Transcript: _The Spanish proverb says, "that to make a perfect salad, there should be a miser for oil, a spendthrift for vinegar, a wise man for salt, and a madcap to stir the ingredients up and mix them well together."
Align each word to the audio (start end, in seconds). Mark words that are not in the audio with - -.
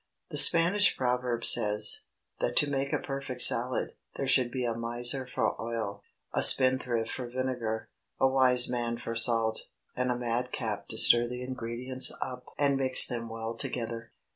_The 0.29 0.37
Spanish 0.37 0.97
proverb 0.97 1.45
says, 1.45 2.01
"that 2.39 2.55
to 2.55 2.67
make 2.67 2.91
a 2.91 2.97
perfect 2.97 3.39
salad, 3.41 3.91
there 4.15 4.25
should 4.25 4.49
be 4.49 4.65
a 4.65 4.73
miser 4.73 5.27
for 5.27 5.53
oil, 5.61 6.01
a 6.33 6.41
spendthrift 6.41 7.11
for 7.11 7.29
vinegar, 7.29 7.87
a 8.19 8.27
wise 8.27 8.67
man 8.67 8.97
for 8.97 9.13
salt, 9.13 9.67
and 9.95 10.09
a 10.09 10.17
madcap 10.17 10.87
to 10.87 10.97
stir 10.97 11.27
the 11.27 11.43
ingredients 11.43 12.11
up 12.19 12.45
and 12.57 12.77
mix 12.77 13.05
them 13.05 13.29
well 13.29 13.53
together." 13.53 14.11